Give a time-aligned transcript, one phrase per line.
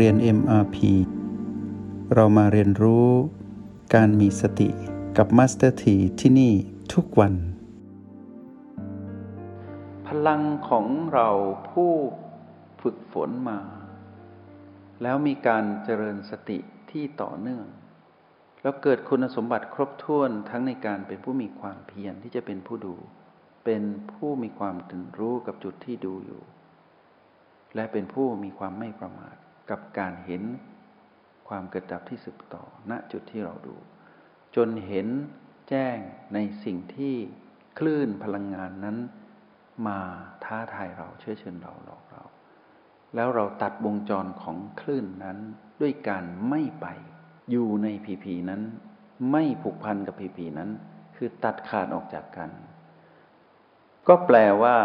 [0.00, 0.76] เรียน MRP
[2.14, 3.08] เรามาเรียนรู้
[3.94, 4.68] การมีสติ
[5.16, 6.52] กับ Master T ที่ที่นี่
[6.92, 7.34] ทุกวัน
[10.06, 11.28] พลังของเรา
[11.70, 11.92] ผู้
[12.82, 13.58] ฝึกฝนมา
[15.02, 16.58] แล้วมีการเจริญสติ
[16.90, 17.66] ที่ต่อเนื่อง
[18.62, 22.94] แล้วเกิดคุณสมบัติครบถ้วนทั้งในการเป็นผู้มีความเพียรที่จะเป็นผู้ดู
[23.64, 23.82] เป็น
[24.12, 26.42] ผู้มีความตื่นรู้กับจุดที่ดูอยู่
[27.74, 29.36] และเป็นผู้มีความไม่ประมาท
[29.70, 30.42] กับการเห็น
[31.48, 33.76] ความเกิดดับที่สืบต่อ ณจุดที่เราดู
[34.56, 35.08] จนเห็น
[35.68, 35.98] แจ้ง
[36.34, 37.14] ในสิ่งที่
[37.78, 38.96] คลื่นพลังงานนั้น
[39.86, 40.00] มา
[40.44, 42.22] ท้าทายเราเชื่อเชิญเราหลอกเรา
[43.14, 45.38] แล้วเราตัดวงจรของคลื่นนั้น
[45.80, 46.86] ด้วยการไม่ไป
[47.50, 48.62] อยู่ในพีพีนั้น
[49.32, 50.70] ไม่ผูกพันกับพีพีนั้น
[51.16, 52.50] คือตัดขาดออกจากกัน
[54.08, 54.76] ก็แปลว่า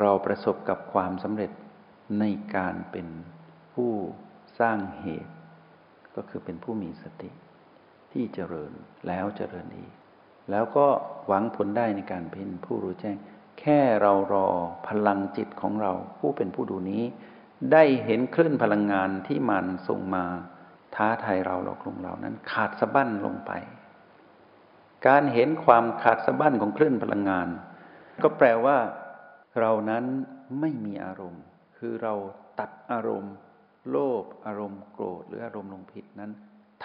[0.00, 1.50] เราประสบกับความสำเร็จ
[2.20, 2.24] ใน
[2.56, 3.06] การเป็น
[3.82, 3.96] ผู้
[4.60, 5.32] สร้างเหตุ
[6.16, 7.30] ก็คือเป็นผู้มีสติ
[8.12, 8.72] ที่เจริญ
[9.08, 9.92] แล้วเจริญอีก
[10.50, 10.86] แล้วก็
[11.26, 13.16] หวังผลได้ในการเป็นผู้รู้แจ้ง
[13.60, 14.48] แค่เรารอ
[14.88, 17.02] พลังจิตของเราผู้เป็นผู้ดูนี้
[17.72, 20.24] ได้เห็นคลื่นพลังงานที่มันส่งมา
[20.94, 23.52] ท้าทายเราหลอกลวงเรานั้นขาดสะบั้นลงไป
[25.06, 27.48] การเห็นความขาดสะบั้นของคลื่นพลังงาน
[28.22, 28.76] ก็แปลว่า
[29.60, 30.04] เรานั้น
[30.60, 31.42] ไม่มีอารมณ์
[31.76, 32.14] คือเรา
[32.58, 33.34] ตัดอารมณ์
[33.90, 36.30] โลภอารมณ์โกรธหรืออารมณ์ลงผิดนั้น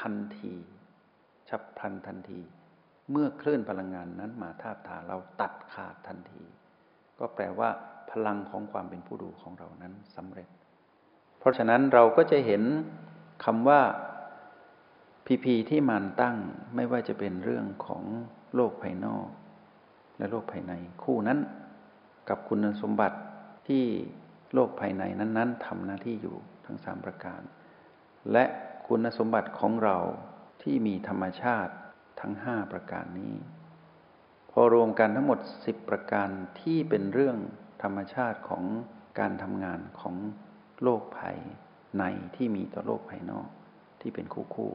[0.00, 0.54] ทันที
[1.48, 2.40] ฉับพลันทันที
[3.10, 6.42] เมื่อคลื่นพลังงานนั้นมาทาบทาเราตัดขาดทันที
[7.18, 7.70] ก็แปลว่า
[8.10, 10.48] พลังของความเป็นผู้ดูของเรานั้นสำเร็จ
[11.38, 12.62] เพราะฉะนั้นเราก็จะเห็น
[13.44, 13.80] คำว่า
[15.26, 16.36] พีพีที่มันตั้ง
[16.74, 18.02] ไม่ว่าจะเป็นเรื่องของ
[18.54, 19.28] โลกภายนอก
[20.18, 21.38] และโลกภายในคู่นั้น
[22.28, 23.18] กับคุณสมบัติ
[23.68, 23.84] ที่
[24.54, 26.36] โลกภายในนั้น ๆทำหน้าที่อยู่
[26.66, 27.40] ทั้งสามประการ
[28.32, 28.44] และ
[28.86, 29.98] คุณสมบัติของเรา
[30.62, 31.74] ที่มีธรรมชาติ
[32.20, 33.34] ทั้งห้าประการนี้
[34.50, 36.28] พอรวมกันทั้งหมดสิบประการ
[36.60, 37.36] ที่เป็นเรื่อง
[37.82, 38.64] ธรรมชาติของ
[39.18, 40.16] การทำงานของ
[40.82, 41.38] โลกภาย
[41.98, 42.04] ใน
[42.36, 43.48] ที่มีต่อโลกภายนอก
[44.00, 44.72] ที่เป็นคู่คู่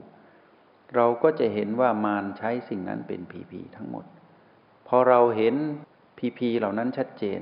[0.96, 4.06] เราก็จะเห็นว่ามารใช้สิ่งนั้นเป็นพีพีทั้งหมด
[4.88, 5.56] พอเราเห็น
[6.18, 7.42] พีพีเหล่านั้นชัดเจน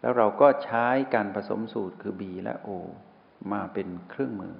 [0.00, 2.68] แล้วเราก็ใช้การผสมสูตรคือ B และ O
[3.52, 4.54] มาเป็นเครื่องมือ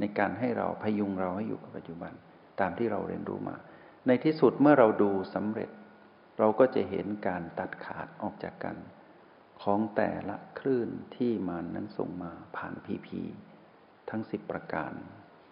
[0.00, 2.12] ในการให้เราพยุงเราให้อยู่กับปัจจุบัน
[2.60, 3.56] ตามที่เราเรียนรู้มา
[4.06, 5.70] ในที่สุดเมื่อเราดูสำเร็จ
[6.38, 8.76] เราก็จะเห็นการตัดขาดออกจากกัน
[9.62, 13.20] ของแต่ละคลื่นที่มันนั้นส่งมาผ่านพีพี
[14.10, 14.92] ทั้งสิบประการ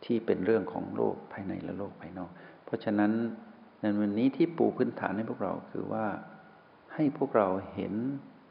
[0.04, 2.30] ที่เป็นเรื่องของโลกภายในและโลกภายนอก
[2.64, 3.12] เพราะฉะนั้น
[3.80, 6.06] ในวันนี้ที่ปูพื้นฐานให้พวกเราคือว่า
[6.94, 7.94] ให้พวกเราเห็น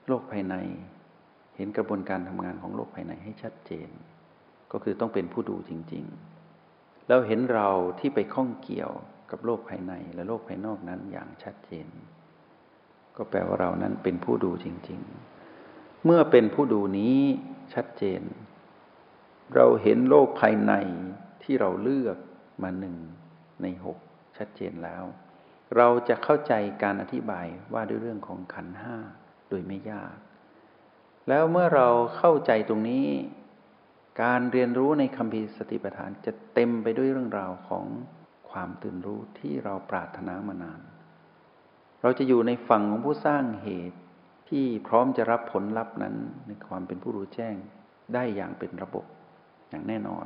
[0.09, 0.55] โลกภายใน
[1.55, 3.89] เห็นกระบวนการทำงานของโลกภายในให้ชัดเจน
[4.71, 6.05] ก็คือต้องเป็นผู้ดูจริง
[6.55, 8.91] ๆ แล้วเห็นเราที่ไปข้องเกี่ยว
[9.31, 11.87] กับโลกภายในและโลกภายนอกนั้นอย่างชัดเจน
[13.17, 15.01] ก็แปลว่าเรานั้นเป็นผู้ดูจริง
[15.51, 17.17] ๆ เมื่อเป็นผู้ดูนี้
[17.73, 18.21] ชัดเจน
[19.55, 20.73] เราเห็นโลกภายใน
[21.43, 22.17] ที่เราเลือก
[22.63, 22.95] มาหนึ่ง
[23.61, 23.97] ในหก
[24.37, 25.03] ชัดเจนแล้ว
[25.77, 26.53] เราจะเข้าใจ
[26.83, 28.97] การอธิบายว่าด้วยเรื่องของขันห้า
[29.49, 30.15] โดยไม่ยาก
[31.29, 31.87] แล้วเมื่อเรา
[32.17, 33.05] เข้าใจตรงนี้
[34.23, 37.85] การเรียนรู้ในคำพีสติปัฏฐานจะเต็มไปด้วยเรื่องราวของ
[38.49, 40.81] ความตื่นรู้ที่เราปรารถนามานาน
[42.01, 43.99] เราจะอยู่ในฝั่งของผู้สร้างเหตุ
[44.49, 46.15] ที่พร้อมจะรับผลลัพธ์นั้น
[46.47, 47.55] ในความเป็นผู้รู้แจ้ง
[48.13, 49.05] ได้อย่างเป็นระบบ
[49.69, 50.25] อย่างแน่นอน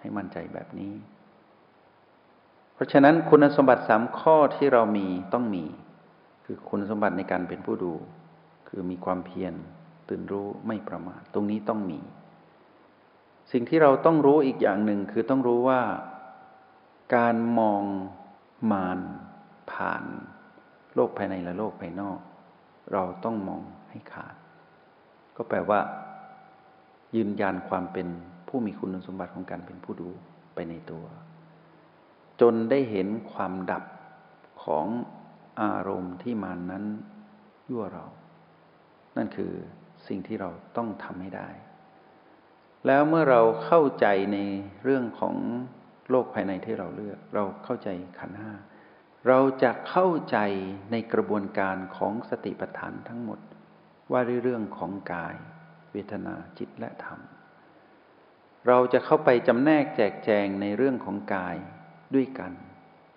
[0.00, 0.92] ให้มั่นใจแบบนี้
[2.74, 5.64] เพราะฉะนั้นคุณสมบัติสามข้อที่เรามีต้องมี
[6.44, 7.92] คือคุณสมบัติในการเป็นผู้ดู
[8.76, 9.54] คือมีความเพียร
[10.08, 12.00] ตื่นรู้ไม่ประมาทตรงนี้ต้องมี
[13.52, 15.80] สิ่งที่เราต้องรู้อีกอย่างหนึ่งคือต้องรู้ว่า
[17.16, 17.82] การมอง
[18.72, 18.98] มาน
[19.72, 20.04] ผ่าน
[20.94, 22.18] โลกภายในและโลกภายนอก
[22.92, 24.34] เราต้องมองให้ขาด
[25.36, 25.80] ก็แปลว่า
[27.16, 28.06] ยืนยันความเป็น
[28.48, 30.08] ผู้มีคุณสมบัติของการเป็นผู้ดู
[30.54, 31.04] ไปในตัว
[32.40, 33.84] จนได้เห็นความดับ
[34.64, 34.86] ของ
[35.62, 36.84] อารมณ์ที่มันนั้น
[37.70, 38.06] ยั่วเรา
[39.16, 39.52] นั่นคือ
[40.08, 41.48] สิ่งที่เราต้องทำให้ได้
[42.86, 44.38] แล้วเมื่อเราเข้าใจใน
[44.84, 45.36] เรื่องของ
[46.10, 47.88] โลกภายในที่เราเลือก เราเข้าใจ
[48.18, 48.52] ขันห้า
[49.28, 50.38] เราจะเข้าใจ
[50.92, 53.40] ในกระบวนการของสติปัฏฐานทั้งหมด
[54.12, 55.36] ว่าเรื่องของกาย
[55.92, 57.20] เวทนาจิตและธรรม
[58.68, 61.56] เราจะเข้าไปจำแนกแจกแจงในเรื่องของกาย
[62.14, 62.52] ด้วยกัน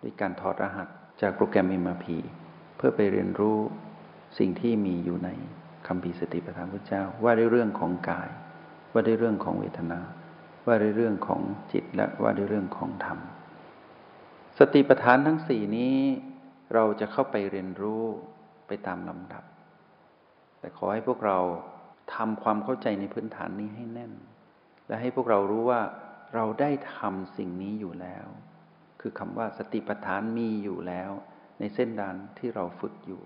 [0.04, 0.88] ด้วยการถอดรหัส
[1.22, 2.06] จากโปรแกรม MRP
[2.78, 3.60] เพื่อไปเรียนรู้
[4.40, 5.30] สิ่งที่มีอยู่ใน
[5.88, 8.30] คำพีสติปัฏฐานพระเจ้า ว่าด้วยเรื่องของกาย
[8.94, 10.00] ว่าด้วยเรื่องของเวทนา
[10.68, 11.42] ว่าในเรื่องของ
[11.72, 13.20] จิตและว่าในเรื่องของธรรม
[14.60, 15.98] สติปัฏฐานทั้งสี่นี้
[16.74, 18.04] เราจะเข้าไปเรียนรู้
[18.68, 19.44] ไปตามลำดับ
[20.60, 21.40] แต่ขอให้พวกเรา
[22.16, 24.14] ทำความเข้าใจในพื้นฐานนี้ให้แน่น
[24.88, 25.82] และให้พวกเรารู้ว่า
[26.36, 28.26] เราได้ทำสิ่งนี้อยู่แล้ว
[29.02, 31.12] คือคำว่าสติปัฏฐานมีอยู่แล้ว
[31.60, 33.22] ในเส้นดานที่เราฝึกอยู่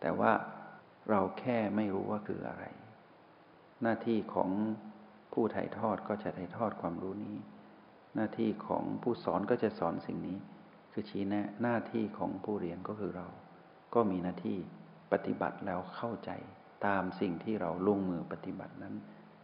[0.00, 0.32] แต่ว่า
[1.10, 2.64] เราแค่ไม่รู้ว่าคืออะไร
[3.82, 4.50] หน้าที่ของ
[5.32, 7.36] ผู้ถ่ายทอดก็จะถ่ายทอดความรู้นี้
[8.14, 10.38] หน้าที่ของผู้สอนก็จะสอนสิ่งนี้
[10.92, 13.26] คือชี้แนะหน้าที่ของผู้เรียนก็คือเรา
[13.94, 14.58] ก็มีหน้าที่
[15.12, 16.30] ปฏิบัติแล้วเข้าใจ
[16.86, 18.94] ตามสิ่งที่เราลงมือปฏิบัตินั้น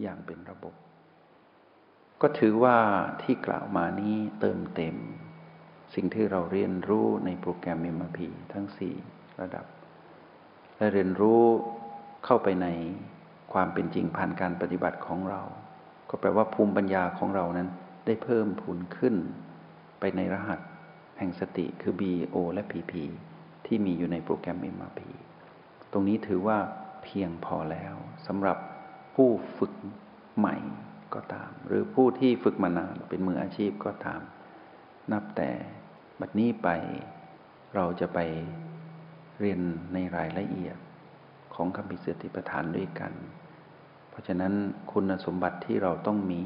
[0.01, 0.75] อย่างเป็นระบบ
[2.21, 2.77] ก็ถือว่า
[3.23, 4.97] ที่กล่าวมานี้เติมเต็ม
[5.95, 8.19] สิ่งที่เราเรียนรู้ในโปรแกรม MRP
[8.53, 8.95] ทั้งสี่
[9.41, 9.67] ระดับ
[10.79, 11.43] และเรียนรู้
[12.25, 12.67] เข้าไปใน
[13.53, 15.43] ความเป็นจริงผ่านการปฏิบัติของเรา
[16.11, 17.69] ก็แปลว่าภูมิปัญญาของเรานั้น
[18.07, 19.15] ได้เพิ่มพูนขึ้น
[20.01, 20.61] ไปในรหัส
[21.19, 22.93] แห่งสติคือ BO และ PP
[23.67, 25.01] ที่มีอยู่ในโปรแกรม MRP
[25.93, 26.59] ตรงนี้ถือว่า
[27.05, 27.95] เพียงพอแล้ว
[28.27, 28.59] สำหรับ
[29.15, 29.29] ผู้
[29.59, 29.73] ฝึก
[30.39, 30.57] ใหม่
[31.15, 34.21] ก็ตาม หรือผู้ที่ฝึกมานานเป็นมืออาชีพก็ตาม
[35.13, 35.51] นับแต่
[36.21, 36.69] บัดนี้ไป
[37.77, 38.19] เราจะไป
[39.41, 39.61] เรียน
[39.93, 40.77] ในรายละเอียด
[41.55, 43.13] ของคำพิเศษติปฐานด้วยกัน
[44.11, 44.53] เพราะฉะนั้น
[44.93, 46.41] คุณสมบัติที่เราต้องมี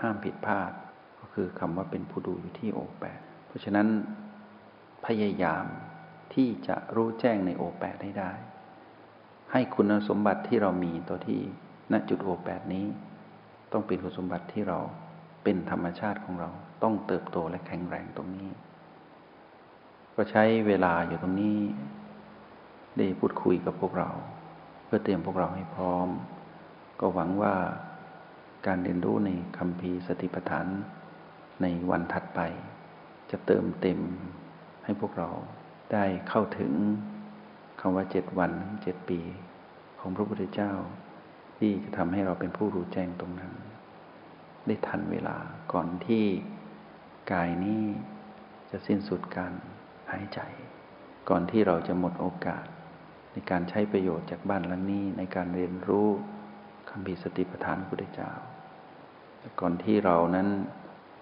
[0.00, 0.72] ห้ามผิดพลาด
[1.20, 3.88] ก็คือคำว่าเป็นผู้ดูอยู่ที่โอแปดเพราะฉะนั้น
[5.06, 5.64] พยายาม
[6.34, 8.32] ที่จะรู้แจ้งในโอแปดให้ได้
[9.52, 11.40] ให้คุณสมบัติที่เรามีตัวที่
[11.92, 12.86] ณจุดโอแปดนี้
[13.72, 14.78] ต้องเป็นคุณสมบัติที่เรา
[15.44, 16.50] เป็นธรรมชาติของเรา
[16.82, 18.50] ต้องเติบโตและแข็งแรงตรงนี้
[20.16, 21.58] ก็ใช้เวลาอยู่ตรงนี้
[22.98, 24.10] ได้พูดคุยกับพวกเรา
[24.86, 26.08] เพื่อเตรียมพวกเราให้พร้อม
[27.00, 27.54] ก็หวังว่า
[28.66, 30.66] การเรียนรู้ในคำพีสติปัฏฐาน
[31.62, 32.40] ในวันถัดไป
[33.30, 34.00] จะเติมเต็ม
[34.84, 35.28] ให้พวกเรา
[35.92, 36.72] ได้เข้าถึง
[37.80, 38.52] คำว่าเจ็ดวัน
[38.82, 39.20] เจ็ดปี
[40.00, 40.72] ของพระพุทธเจ้า
[41.58, 43.52] ที่จะทำให้เราเป็นผู้รู้แจ้งตรงนั้น
[44.66, 45.36] ได้ทันเวลา
[45.72, 46.24] ก่อนที่
[47.32, 47.82] กายนี้
[48.70, 49.52] จะสิ้นสุดการ
[50.12, 50.40] หายใจ
[51.28, 52.66] ก่อนที่เราจะหมดโอกาส
[53.32, 56.08] ในการใช้ประโยชน์จากบ้านหลังนี้ในการเรียนรู้
[56.90, 58.30] คำพิสติปัฏฐานพุทธเจ้า
[59.60, 60.48] ก่อนที่เรานั้น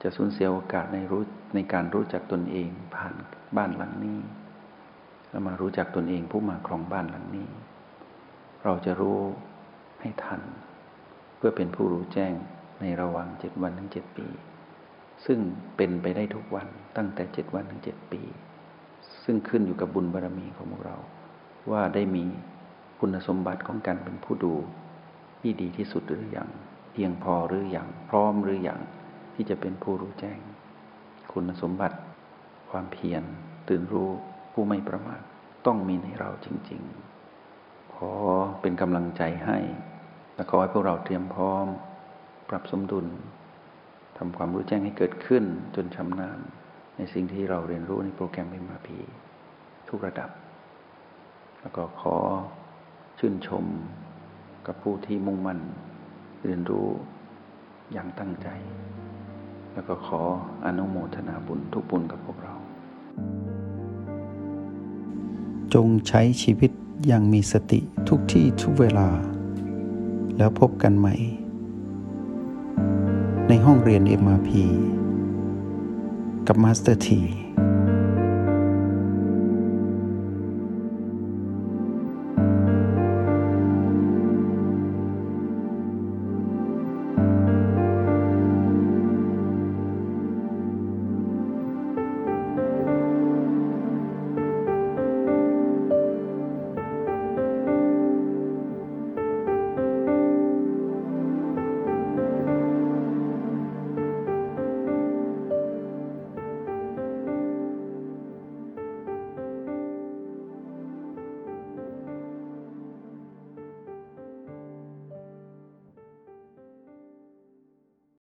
[0.03, 1.23] จะสูญเสียโอกาสในรู้
[1.55, 3.15] ในการรู้จักตนเองผ่าน
[3.57, 4.21] บ้านหลังนี้
[5.31, 7.49] แล้วมารู้จักตนเองผู้มาครองบ้านหลังนี้
[8.65, 9.21] เราจะรู้
[10.01, 10.43] ให้ทัน
[11.37, 12.35] เพื่อเป็นผู้รู้แจ้ง
[12.81, 14.27] ในระหว่างเจ็ดวันถึงเจ็ดปี
[15.27, 15.39] ซึ่ง
[15.77, 16.67] เป็นไปได้ทุกวัน
[16.97, 18.23] ตั้งแต่เจ็ดวันถึงเจ็ดปี
[19.25, 20.97] ซึ่งขึ้นอยู่กับบุญบารรมีของพวกเรา
[21.71, 22.25] ว่าได้มี
[23.01, 24.55] คุณสมบัติของการเป็นผู้ดู
[25.41, 26.49] ที่ดีที่สุดหรืออยัง
[26.93, 28.81] เพียงพอหรืออยังพร้อมหรืออยัง
[29.35, 30.39] ที่จะเป็นผู้รู้แจ้ง
[31.33, 31.99] คุณสมบัติ
[32.71, 33.23] ความเพียร
[33.69, 34.11] ตื่นรู้
[34.53, 35.23] ผู้ไม่ประมาท
[35.67, 36.83] ต้องมีในเราจริง
[37.39, 38.13] ๆ ขอ
[38.61, 39.59] เป็นกำลังใจให้
[40.35, 41.67] และขอให้พวกเราเตรียมพร้อม
[42.49, 43.07] ปรับสมดุล
[44.19, 46.41] ทำความรู้แจ้งให้เกิดขึ้นจนชำนาญ
[46.97, 48.99] ในสิ่งที่เราเรียนรู้ในโปรแกรมเอ็มพี
[49.89, 50.31] ทุกระดับ
[51.61, 52.17] แล้วก็ขอ
[53.19, 53.65] ชื่นชม
[54.67, 55.59] กับผู้ที่มุ่งมั่น
[56.45, 56.89] เรียนรู้
[57.93, 58.49] อย่างตั้งใจ
[59.73, 60.21] แล้วก็ขอ
[60.65, 62.55] อนุโมทนาบุญทุกบุญกับพวกเรา
[65.75, 66.71] จงใช้ชีวิต
[67.07, 69.09] อย่างมีสติทุกที่ทุกเวลา
[70.37, 71.15] แล้วพบกันใหม่
[73.49, 74.51] ในห้องเรียน MRP
[76.47, 77.21] กับมาสเตอร์ที